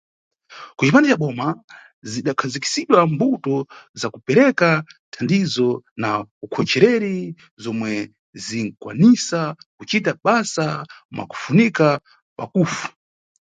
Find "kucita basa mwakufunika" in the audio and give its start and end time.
9.77-11.87